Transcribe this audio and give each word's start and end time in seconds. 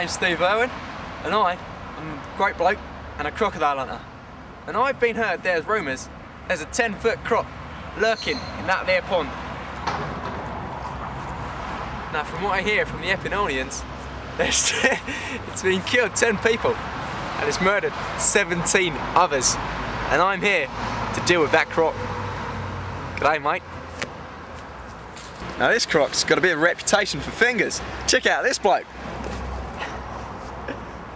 name's 0.00 0.10
Steve 0.10 0.42
Irwin, 0.42 0.68
and 1.22 1.32
I 1.32 1.56
am 1.98 2.18
a 2.18 2.36
great 2.36 2.58
bloke 2.58 2.80
and 3.16 3.28
a 3.28 3.30
crocodile 3.30 3.78
hunter. 3.78 4.00
And 4.66 4.76
I've 4.76 4.98
been 4.98 5.14
heard 5.14 5.44
there's 5.44 5.64
rumours 5.68 6.08
there's 6.48 6.62
a 6.62 6.66
10 6.66 6.96
foot 6.96 7.22
croc 7.22 7.46
lurking 8.00 8.38
in 8.58 8.66
that 8.66 8.84
there 8.86 9.02
pond. 9.02 9.28
Now, 12.12 12.24
from 12.24 12.42
what 12.42 12.54
I 12.54 12.62
hear 12.62 12.84
from 12.84 13.02
the 13.02 13.06
Epinonians, 13.06 13.84
it's 14.40 15.62
been 15.62 15.82
killed 15.82 16.16
10 16.16 16.38
people 16.38 16.74
and 16.74 17.48
it's 17.48 17.60
murdered 17.60 17.92
17 18.18 18.94
others. 19.14 19.54
And 20.10 20.20
I'm 20.20 20.42
here 20.42 20.66
to 20.66 21.22
deal 21.24 21.40
with 21.40 21.52
that 21.52 21.68
croc. 21.70 21.94
G'day, 23.20 23.40
mate. 23.40 23.62
Now, 25.58 25.68
this 25.68 25.86
croc's 25.86 26.24
got 26.24 26.38
a 26.38 26.40
bit 26.40 26.52
of 26.52 26.58
a 26.58 26.62
reputation 26.62 27.20
for 27.20 27.30
fingers. 27.30 27.80
Check 28.06 28.26
out 28.26 28.42
this 28.42 28.58
bloke. 28.58 28.86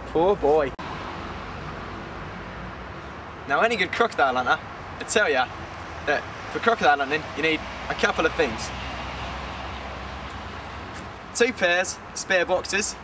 Poor 0.07 0.35
boy. 0.35 0.71
Now, 3.47 3.61
any 3.61 3.75
good 3.75 3.91
crocodile 3.91 4.35
hunter, 4.35 4.59
I 4.99 5.03
tell 5.03 5.29
ya 5.29 5.47
that 6.05 6.23
for 6.51 6.59
crocodile 6.59 6.97
hunting, 6.97 7.21
you 7.35 7.43
need 7.43 7.59
a 7.89 7.93
couple 7.93 8.25
of 8.25 8.33
things. 8.33 8.69
Two 11.35 11.53
pairs 11.53 11.97
spare 12.13 12.45
boxes, 12.45 12.95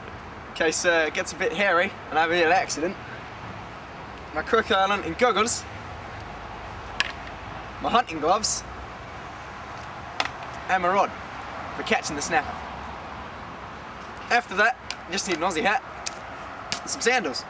in 0.49 0.55
case 0.55 0.85
uh, 0.85 1.05
it 1.07 1.13
gets 1.13 1.33
a 1.33 1.35
bit 1.35 1.53
hairy 1.53 1.91
and 2.09 2.17
I 2.17 2.23
have 2.23 2.31
a 2.31 2.35
little 2.35 2.53
accident. 2.53 2.95
My 4.33 4.41
crocodile 4.41 4.87
hunting 4.87 5.15
goggles, 5.19 5.63
my 7.81 7.89
hunting 7.89 8.19
gloves, 8.19 8.63
and 10.69 10.83
my 10.83 10.89
rod 10.89 11.11
for 11.75 11.83
catching 11.83 12.15
the 12.15 12.21
snapper. 12.21 12.55
After 14.29 14.55
that, 14.55 14.77
just 15.11 15.27
need 15.27 15.37
an 15.37 15.43
Aussie 15.43 15.61
hat 15.61 15.83
and 16.81 16.89
some 16.89 17.01
sandals. 17.01 17.43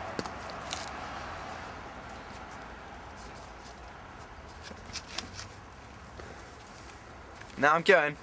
Now 7.58 7.73
I'm 7.75 7.81
going 7.84 8.16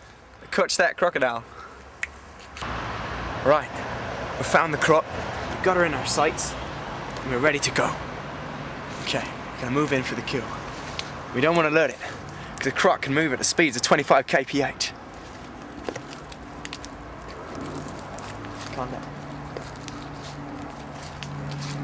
to 0.42 0.48
catch 0.48 0.76
that 0.76 0.96
crocodile. 0.96 1.44
Right, 3.42 3.70
we 4.36 4.44
found 4.44 4.74
the 4.74 4.78
croc, 4.78 5.04
we 5.56 5.64
got 5.64 5.78
her 5.78 5.86
in 5.86 5.94
our 5.94 6.04
sights, 6.04 6.52
and 7.22 7.30
we're 7.30 7.38
ready 7.38 7.58
to 7.60 7.70
go. 7.70 7.90
Okay, 9.04 9.26
we're 9.54 9.62
gonna 9.62 9.70
move 9.70 9.94
in 9.94 10.02
for 10.02 10.14
the 10.14 10.20
kill. 10.22 10.44
We 11.34 11.40
don't 11.40 11.56
want 11.56 11.66
to 11.66 11.74
alert 11.74 11.88
it, 11.88 11.98
the 12.62 12.70
croc 12.70 13.02
can 13.02 13.12
move 13.14 13.32
at 13.32 13.38
the 13.38 13.44
speeds 13.44 13.76
of 13.76 13.82
25 13.82 14.26
kph. 14.26 14.92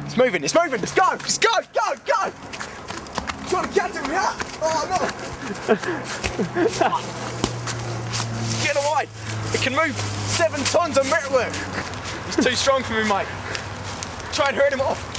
It's 0.04 0.16
moving, 0.16 0.44
it's 0.44 0.54
moving, 0.54 0.80
let's 0.80 0.94
go, 0.94 1.06
let's 1.10 1.38
go, 1.38 1.48
go, 1.74 1.94
go! 2.06 2.30
Trying 3.48 3.68
to 3.68 3.74
catch 3.74 3.92
him, 3.92 4.04
yeah? 4.10 4.32
Oh 4.62 4.86
no! 4.90 4.98
Get 8.64 8.76
away! 8.76 9.08
It 9.52 9.60
can 9.60 9.74
move 9.74 9.94
seven 9.96 10.60
tons 10.64 10.96
of 10.98 11.08
metalwork! 11.10 11.52
It's 12.28 12.36
too 12.36 12.54
strong 12.54 12.82
for 12.82 12.94
me, 12.94 13.04
mate. 13.08 13.26
Try 14.32 14.48
and 14.48 14.56
hurt 14.56 14.72
him 14.72 14.80
off. 14.80 15.15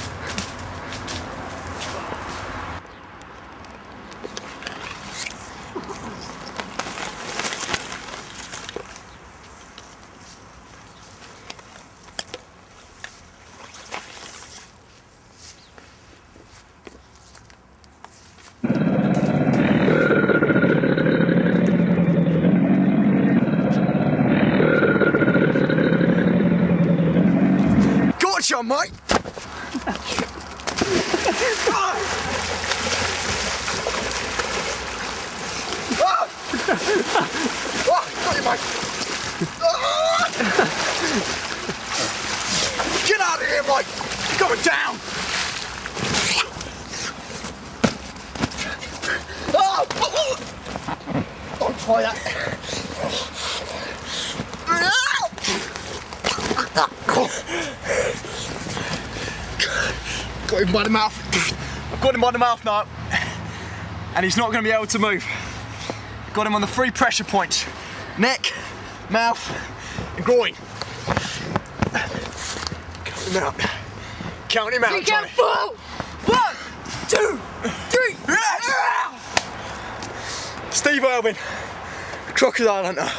Mate! 28.67 28.91
Ah! 31.69 31.95
Ah, 37.87 38.03
got 38.25 38.35
you, 38.35 38.43
mate! 38.43 38.59
Ah! 39.63 40.27
Get 43.07 43.21
out 43.21 43.39
of 43.39 43.47
here, 43.47 43.63
mate! 43.63 43.87
You're 44.31 44.49
going 44.49 44.61
down! 44.63 44.99
Ah! 49.55 49.85
I'll 51.61 51.73
try 51.85 52.01
that. 52.01 52.17
Got 60.47 60.61
him 60.63 60.71
by 60.71 60.83
the 60.83 60.89
mouth. 60.89 61.13
I've 61.93 62.01
got 62.01 62.15
him 62.15 62.21
by 62.21 62.31
the 62.31 62.37
mouth 62.37 62.63
now. 62.63 62.85
And 64.15 64.23
he's 64.23 64.37
not 64.37 64.51
going 64.51 64.63
to 64.63 64.69
be 64.69 64.73
able 64.73 64.87
to 64.87 64.99
move. 64.99 65.25
Got 66.33 66.47
him 66.47 66.55
on 66.55 66.61
the 66.61 66.67
three 66.67 66.91
pressure 66.91 67.23
points. 67.23 67.65
Neck, 68.17 68.51
mouth, 69.09 69.41
and 70.15 70.25
groin. 70.25 70.53
Count 73.05 73.27
him 73.27 73.43
out. 73.43 73.55
Count 74.49 74.73
him 74.73 74.83
out, 74.83 74.91
You 74.93 75.03
Johnny. 75.03 75.27
fall! 75.29 75.73
One, 76.25 76.55
two, 77.09 77.39
three! 77.89 78.15
Steve 80.71 81.03
Irwin, 81.03 81.35
crocodile 82.35 82.85
hunter. 82.85 83.09